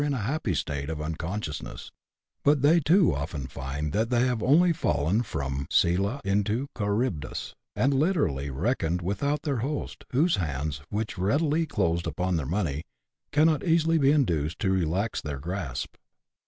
in 0.03 0.15
a 0.15 0.29
happy 0.33 0.55
state 0.55 0.89
of 0.89 0.99
unconsciousness; 0.99 1.91
but 2.43 2.63
they 2.63 2.79
too 2.79 3.13
often 3.13 3.45
find 3.45 3.91
that 3.93 4.09
they 4.09 4.25
have 4.25 4.41
only 4.41 4.73
fallen 4.73 5.21
from 5.21 5.67
Scylla 5.69 6.19
into 6.25 6.67
Charybdis, 6.75 7.53
and 7.75 7.93
literally 7.93 8.49
^' 8.49 8.51
reckoned 8.51 9.03
without 9.03 9.43
their 9.43 9.57
host," 9.57 10.03
whose 10.09 10.37
hands, 10.37 10.81
which 10.89 11.19
readily 11.19 11.67
closed 11.67 12.07
upon 12.07 12.35
their 12.35 12.47
money, 12.47 12.83
cannot 13.31 13.63
easily 13.63 13.99
be 13.99 14.09
induced 14.09 14.57
to 14.57 14.71
relax 14.71 15.21
their 15.21 15.37
grasp. 15.37 15.95